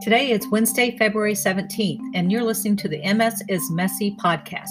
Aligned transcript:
Today 0.00 0.30
it's 0.30 0.48
Wednesday, 0.48 0.96
February 0.96 1.34
17th, 1.34 1.98
and 2.14 2.30
you're 2.30 2.44
listening 2.44 2.76
to 2.76 2.88
the 2.88 3.02
MS 3.14 3.42
is 3.48 3.68
Messy 3.72 4.14
podcast. 4.22 4.68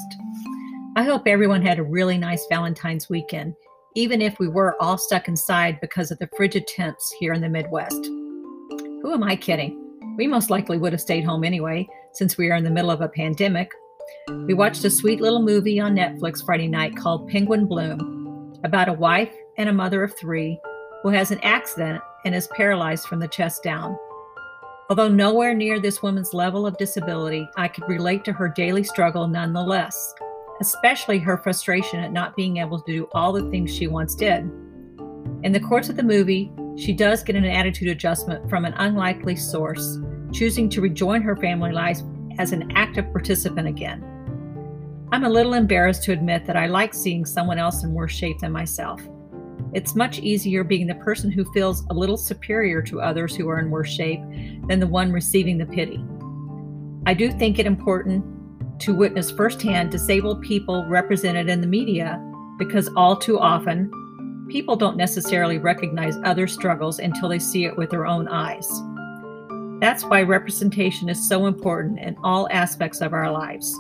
I 0.96 1.04
hope 1.04 1.24
everyone 1.28 1.62
had 1.62 1.80
a 1.80 1.84
really 1.84 2.18
nice 2.18 2.46
Valentine's 2.50 3.10
weekend, 3.10 3.54
even 3.94 4.22
if 4.22 4.40
we 4.40 4.48
were 4.48 4.82
all 4.82 4.98
stuck 4.98 5.28
inside 5.28 5.82
because 5.82 6.12
of 6.12 6.20
the 6.20 6.30
frigid 6.38 6.66
temps 6.66 7.14
here 7.20 7.34
in 7.34 7.42
the 7.42 7.50
Midwest. 7.50 8.06
Who 8.06 9.12
am 9.14 9.22
I 9.22 9.36
kidding? 9.36 10.16
We 10.16 10.28
most 10.28 10.50
likely 10.50 10.78
would 10.78 10.94
have 10.94 11.02
stayed 11.02 11.26
home 11.26 11.44
anyway, 11.44 11.90
since 12.14 12.38
we 12.38 12.50
are 12.50 12.56
in 12.56 12.64
the 12.64 12.72
middle 12.72 12.90
of 12.90 13.02
a 13.02 13.10
pandemic. 13.10 13.70
We 14.30 14.54
watched 14.54 14.86
a 14.86 14.90
sweet 14.90 15.20
little 15.20 15.42
movie 15.42 15.78
on 15.78 15.94
Netflix 15.94 16.44
Friday 16.46 16.70
night 16.70 16.96
called 16.96 17.28
Penguin 17.28 17.66
Bloom 17.66 18.58
about 18.64 18.88
a 18.88 18.94
wife 18.94 19.36
and 19.58 19.68
a 19.68 19.74
mother 19.74 20.06
of 20.06 20.18
three 20.18 20.58
who 21.04 21.10
has 21.10 21.32
an 21.32 21.42
accident 21.42 22.02
and 22.24 22.34
is 22.34 22.48
paralyzed 22.48 23.08
from 23.08 23.20
the 23.20 23.28
chest 23.28 23.62
down. 23.62 23.98
Although 24.90 25.10
nowhere 25.10 25.54
near 25.54 25.82
this 25.82 26.02
woman's 26.02 26.34
level 26.34 26.66
of 26.66 26.78
disability, 26.78 27.50
I 27.58 27.68
could 27.68 27.90
relate 27.90 28.24
to 28.24 28.32
her 28.32 28.48
daily 28.48 28.84
struggle 28.84 29.28
nonetheless, 29.28 30.14
especially 30.62 31.20
her 31.20 31.38
frustration 31.38 32.00
at 32.00 32.14
not 32.14 32.38
being 32.38 32.58
able 32.58 32.80
to 32.80 32.92
do 32.92 33.10
all 33.12 33.34
the 33.34 33.50
things 33.50 33.76
she 33.76 33.88
once 33.88 34.16
did. 34.16 34.50
In 35.44 35.52
the 35.52 35.60
course 35.60 35.90
of 35.90 35.98
the 35.98 36.04
movie, 36.04 36.54
she 36.78 36.94
does 36.94 37.22
get 37.22 37.36
an 37.36 37.44
attitude 37.44 37.90
adjustment 37.90 38.50
from 38.50 38.64
an 38.64 38.76
unlikely 38.78 39.36
source, 39.36 40.00
choosing 40.32 40.70
to 40.70 40.80
rejoin 40.80 41.22
her 41.22 41.36
family 41.36 41.74
life 41.74 42.00
as 42.40 42.54
an 42.54 42.72
active 42.74 43.12
participant 43.12 43.68
again. 43.68 44.06
I'm 45.12 45.26
a 45.26 45.30
little 45.30 45.56
embarrassed 45.56 46.04
to 46.04 46.14
admit 46.14 46.46
that 46.46 46.56
I 46.56 46.68
like 46.68 46.94
seeing 46.94 47.26
someone 47.26 47.58
else 47.58 47.84
in 47.84 47.94
worse 47.94 48.14
shape 48.14 48.40
than 48.40 48.54
myself. 48.54 49.02
It's 49.74 49.96
much 49.96 50.20
easier 50.20 50.64
being 50.64 50.88
the 50.88 50.96
person 50.96 51.32
who 51.32 51.52
feels 51.54 51.86
a 51.90 51.94
little 51.94 52.18
superior 52.18 52.82
to 52.84 53.02
others 53.02 53.36
who 53.36 53.50
are 53.50 53.60
in 53.60 53.70
worse 53.70 53.90
shape 53.90 54.22
than 54.68 54.80
the 54.80 54.88
one 54.88 55.12
receiving 55.12 55.58
the 55.58 55.66
pity. 55.66 56.04
I 57.06 57.14
do 57.14 57.32
think 57.32 57.60
it 57.60 57.66
important 57.66 58.24
to 58.82 58.96
witness 58.96 59.32
firsthand 59.32 59.92
disabled 59.92 60.42
people 60.42 60.86
represented 60.86 61.50
in 61.50 61.62
the 61.62 61.68
media 61.68 62.24
because 62.58 62.90
all 62.96 63.16
too 63.16 63.40
often, 63.40 63.92
people 64.50 64.76
don't 64.76 64.98
necessarily 64.98 65.58
recognize 65.58 66.18
other 66.24 66.48
struggles 66.48 67.00
until 67.00 67.30
they 67.30 67.40
see 67.40 67.66
it 67.66 67.78
with 67.78 67.90
their 67.90 68.06
own 68.06 68.28
eyes. 68.28 68.68
That's 69.80 70.04
why 70.04 70.24
representation 70.24 71.10
is 71.10 71.28
so 71.28 71.46
important 71.46 72.00
in 72.00 72.16
all 72.24 72.48
aspects 72.52 73.02
of 73.02 73.14
our 73.14 73.32
lives. 73.32 73.78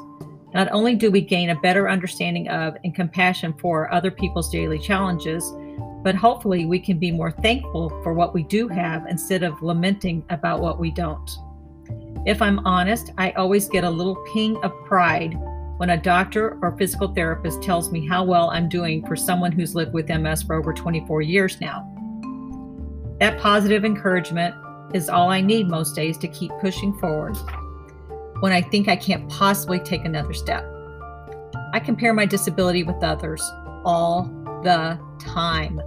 Not 0.53 0.71
only 0.71 0.95
do 0.95 1.11
we 1.11 1.21
gain 1.21 1.49
a 1.49 1.59
better 1.59 1.89
understanding 1.89 2.47
of 2.49 2.75
and 2.83 2.93
compassion 2.93 3.53
for 3.59 3.91
other 3.93 4.11
people's 4.11 4.49
daily 4.49 4.79
challenges, 4.79 5.51
but 6.03 6.15
hopefully 6.15 6.65
we 6.65 6.79
can 6.79 6.97
be 6.97 7.11
more 7.11 7.31
thankful 7.31 7.89
for 8.03 8.13
what 8.13 8.33
we 8.33 8.43
do 8.43 8.67
have 8.67 9.05
instead 9.07 9.43
of 9.43 9.61
lamenting 9.61 10.23
about 10.29 10.61
what 10.61 10.79
we 10.79 10.91
don't. 10.91 11.29
If 12.25 12.41
I'm 12.41 12.59
honest, 12.65 13.11
I 13.17 13.31
always 13.31 13.69
get 13.69 13.83
a 13.83 13.89
little 13.89 14.15
ping 14.33 14.57
of 14.57 14.73
pride 14.85 15.37
when 15.77 15.91
a 15.91 15.97
doctor 15.97 16.57
or 16.61 16.75
physical 16.77 17.13
therapist 17.13 17.61
tells 17.61 17.91
me 17.91 18.05
how 18.05 18.23
well 18.23 18.49
I'm 18.49 18.67
doing 18.67 19.05
for 19.05 19.15
someone 19.15 19.51
who's 19.51 19.75
lived 19.75 19.93
with 19.93 20.09
MS 20.09 20.43
for 20.43 20.55
over 20.55 20.73
24 20.73 21.21
years 21.21 21.61
now. 21.61 21.87
That 23.19 23.39
positive 23.39 23.85
encouragement 23.85 24.55
is 24.93 25.09
all 25.09 25.29
I 25.29 25.41
need 25.41 25.67
most 25.67 25.95
days 25.95 26.17
to 26.19 26.27
keep 26.27 26.51
pushing 26.59 26.93
forward 26.97 27.37
when 28.39 28.51
I 28.51 28.61
think 28.61 28.87
I 28.87 28.95
can't 28.95 29.27
possibly 29.29 29.79
take 29.79 30.05
another 30.05 30.33
step. 30.33 30.65
I 31.73 31.79
compare 31.79 32.13
my 32.13 32.25
disability 32.25 32.83
with 32.83 33.03
others 33.03 33.41
all 33.83 34.23
the 34.63 34.99
time 35.19 35.81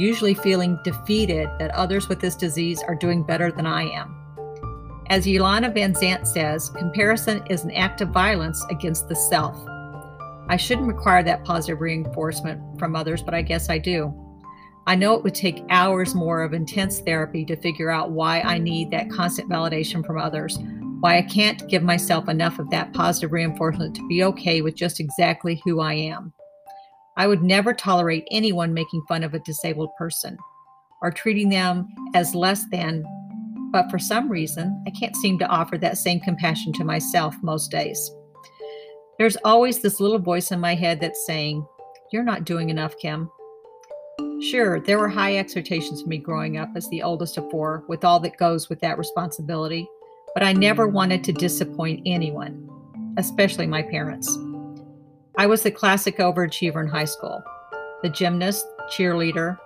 usually 0.00 0.34
feeling 0.34 0.78
defeated 0.82 1.48
that 1.58 1.70
others 1.72 2.08
with 2.08 2.20
this 2.20 2.34
disease 2.34 2.82
are 2.82 2.94
doing 2.94 3.22
better 3.22 3.52
than 3.52 3.66
I 3.66 3.82
am. 3.82 4.16
As 5.08 5.26
Iyanla 5.26 5.74
Vanzant 5.74 6.26
says, 6.26 6.70
comparison 6.70 7.44
is 7.50 7.64
an 7.64 7.72
act 7.72 8.00
of 8.00 8.08
violence 8.08 8.64
against 8.70 9.08
the 9.08 9.16
self. 9.16 9.56
I 10.48 10.56
shouldn't 10.56 10.88
require 10.88 11.22
that 11.24 11.44
positive 11.44 11.80
reinforcement 11.80 12.78
from 12.78 12.96
others, 12.96 13.22
but 13.22 13.34
I 13.34 13.42
guess 13.42 13.68
I 13.68 13.78
do. 13.78 14.14
I 14.86 14.96
know 14.96 15.14
it 15.14 15.22
would 15.22 15.34
take 15.34 15.64
hours 15.68 16.14
more 16.14 16.42
of 16.42 16.54
intense 16.54 17.00
therapy 17.00 17.44
to 17.44 17.56
figure 17.56 17.90
out 17.90 18.10
why 18.10 18.40
I 18.40 18.58
need 18.58 18.90
that 18.90 19.10
constant 19.10 19.50
validation 19.50 20.04
from 20.04 20.18
others, 20.18 20.58
why 21.00 21.18
I 21.18 21.22
can't 21.22 21.68
give 21.68 21.82
myself 21.82 22.28
enough 22.28 22.58
of 22.58 22.70
that 22.70 22.92
positive 22.94 23.32
reinforcement 23.32 23.94
to 23.96 24.08
be 24.08 24.24
okay 24.24 24.62
with 24.62 24.74
just 24.74 24.98
exactly 24.98 25.60
who 25.64 25.80
I 25.80 25.94
am. 25.94 26.32
I 27.20 27.26
would 27.26 27.42
never 27.42 27.74
tolerate 27.74 28.26
anyone 28.30 28.72
making 28.72 29.04
fun 29.06 29.22
of 29.22 29.34
a 29.34 29.40
disabled 29.40 29.90
person 29.98 30.38
or 31.02 31.10
treating 31.10 31.50
them 31.50 31.86
as 32.14 32.34
less 32.34 32.64
than, 32.70 33.04
but 33.72 33.90
for 33.90 33.98
some 33.98 34.30
reason, 34.30 34.82
I 34.86 34.90
can't 34.98 35.14
seem 35.14 35.38
to 35.40 35.46
offer 35.48 35.76
that 35.76 35.98
same 35.98 36.20
compassion 36.20 36.72
to 36.72 36.82
myself 36.82 37.36
most 37.42 37.70
days. 37.70 38.10
There's 39.18 39.36
always 39.44 39.80
this 39.80 40.00
little 40.00 40.18
voice 40.18 40.50
in 40.50 40.60
my 40.60 40.74
head 40.74 40.98
that's 40.98 41.26
saying, 41.26 41.66
You're 42.10 42.24
not 42.24 42.46
doing 42.46 42.70
enough, 42.70 42.96
Kim. 42.96 43.30
Sure, 44.40 44.80
there 44.80 44.98
were 44.98 45.10
high 45.10 45.36
expectations 45.36 46.00
for 46.00 46.08
me 46.08 46.16
growing 46.16 46.56
up 46.56 46.70
as 46.74 46.88
the 46.88 47.02
oldest 47.02 47.36
of 47.36 47.50
four, 47.50 47.84
with 47.86 48.02
all 48.02 48.18
that 48.20 48.38
goes 48.38 48.70
with 48.70 48.80
that 48.80 48.96
responsibility, 48.96 49.86
but 50.32 50.42
I 50.42 50.54
never 50.54 50.88
mm. 50.88 50.92
wanted 50.92 51.22
to 51.24 51.32
disappoint 51.34 52.00
anyone, 52.06 52.66
especially 53.18 53.66
my 53.66 53.82
parents. 53.82 54.34
I 55.40 55.46
was 55.46 55.62
the 55.62 55.70
classic 55.70 56.18
overachiever 56.18 56.82
in 56.82 56.86
high 56.86 57.06
school 57.06 57.42
the 58.02 58.10
gymnast, 58.10 58.66
cheerleader, 58.92 59.58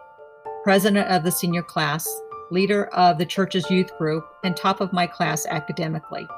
president 0.62 1.08
of 1.08 1.24
the 1.24 1.32
senior 1.32 1.64
class, 1.64 2.08
leader 2.52 2.84
of 2.94 3.18
the 3.18 3.26
church's 3.26 3.68
youth 3.68 3.90
group, 3.98 4.24
and 4.44 4.56
top 4.56 4.80
of 4.80 4.92
my 4.92 5.08
class 5.08 5.46
academically. 5.46 6.28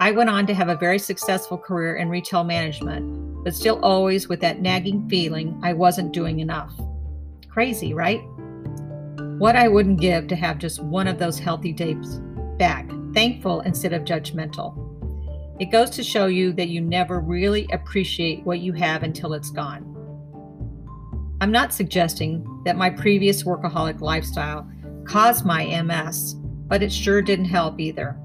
I 0.00 0.12
went 0.12 0.30
on 0.30 0.46
to 0.46 0.54
have 0.54 0.68
a 0.68 0.76
very 0.76 1.00
successful 1.00 1.58
career 1.58 1.96
in 1.96 2.08
retail 2.08 2.44
management, 2.44 3.42
but 3.42 3.56
still 3.56 3.80
always 3.82 4.28
with 4.28 4.40
that 4.42 4.62
nagging 4.62 5.08
feeling 5.08 5.60
I 5.64 5.72
wasn't 5.72 6.12
doing 6.12 6.38
enough. 6.38 6.72
Crazy, 7.48 7.92
right? 7.92 8.22
What 9.38 9.56
I 9.56 9.66
wouldn't 9.66 10.00
give 10.00 10.28
to 10.28 10.36
have 10.36 10.58
just 10.58 10.80
one 10.80 11.08
of 11.08 11.18
those 11.18 11.40
healthy 11.40 11.72
days 11.72 12.20
back, 12.56 12.88
thankful 13.14 13.62
instead 13.62 13.92
of 13.92 14.04
judgmental. 14.04 14.83
It 15.60 15.70
goes 15.70 15.90
to 15.90 16.02
show 16.02 16.26
you 16.26 16.52
that 16.54 16.68
you 16.68 16.80
never 16.80 17.20
really 17.20 17.68
appreciate 17.72 18.44
what 18.44 18.60
you 18.60 18.72
have 18.72 19.02
until 19.02 19.34
it's 19.34 19.50
gone. 19.50 19.90
I'm 21.40 21.52
not 21.52 21.72
suggesting 21.72 22.44
that 22.64 22.76
my 22.76 22.90
previous 22.90 23.44
workaholic 23.44 24.00
lifestyle 24.00 24.68
caused 25.06 25.44
my 25.44 25.80
MS, 25.82 26.34
but 26.66 26.82
it 26.82 26.92
sure 26.92 27.22
didn't 27.22 27.44
help 27.44 27.78
either. 27.78 28.16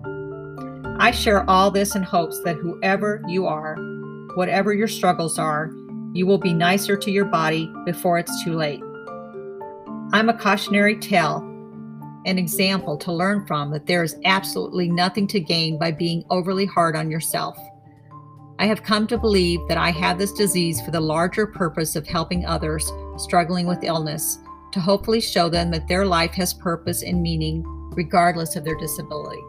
I 1.00 1.12
share 1.12 1.48
all 1.50 1.70
this 1.70 1.96
in 1.96 2.04
hopes 2.04 2.42
that 2.44 2.56
whoever 2.56 3.22
you 3.28 3.46
are, 3.46 3.76
whatever 4.36 4.74
your 4.74 4.88
struggles 4.88 5.38
are, 5.38 5.72
you 6.14 6.26
will 6.26 6.38
be 6.38 6.54
nicer 6.54 6.98
to 6.98 7.12
your 7.12 7.26
body 7.26 7.72
before 7.86 8.18
it's 8.18 8.44
too 8.44 8.56
late. 8.56 8.82
I'm 10.12 10.30
a 10.30 10.38
cautionary 10.38 10.98
tale 10.98 11.42
an 12.26 12.38
example 12.38 12.98
to 12.98 13.14
learn 13.14 13.46
from 13.46 13.72
that 13.72 13.86
there 13.86 14.04
is 14.04 14.18
absolutely 14.26 14.90
nothing 14.90 15.28
to 15.28 15.40
gain 15.40 15.78
by 15.78 15.92
being 15.92 16.24
overly 16.30 16.66
hard 16.66 16.96
on 16.96 17.10
yourself. 17.10 17.58
I 18.60 18.66
have 18.66 18.84
come 18.84 19.08
to 19.08 19.18
believe 19.18 19.62
that 19.70 19.78
I 19.78 19.92
have 19.92 20.18
this 20.18 20.34
disease 20.34 20.82
for 20.82 20.92
the 20.92 21.00
larger 21.00 21.48
purpose 21.48 21.96
of 21.96 22.06
helping 22.06 22.46
others 22.46 22.92
struggling 23.18 23.68
with 23.68 23.84
illness 23.84 24.40
to 24.74 24.80
hopefully 24.80 25.22
show 25.22 25.50
them 25.50 25.72
that 25.72 25.88
their 25.88 26.06
life 26.06 26.32
has 26.32 26.54
purpose 26.54 27.02
and 27.04 27.22
meaning 27.22 27.64
regardless 27.96 28.56
of 28.56 28.66
their 28.66 28.78
disability. 28.78 29.42